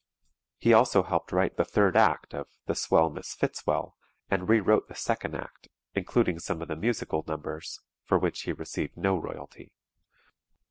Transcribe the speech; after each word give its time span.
He 0.57 0.73
also 0.73 1.03
helped 1.03 1.31
write 1.31 1.57
the 1.57 1.63
third 1.63 1.95
act 1.95 2.33
of 2.33 2.47
"The 2.65 2.73
Swell 2.73 3.11
Miss 3.11 3.35
Fitzwell," 3.35 3.95
and 4.31 4.49
re 4.49 4.59
wrote 4.59 4.87
the 4.87 4.95
second 4.95 5.35
act, 5.35 5.67
including 5.93 6.39
some 6.39 6.59
of 6.63 6.67
the 6.69 6.75
musical 6.75 7.23
numbers, 7.27 7.79
for 8.03 8.17
which 8.17 8.41
he 8.41 8.51
received 8.51 8.97
no 8.97 9.15
royalty. 9.15 9.73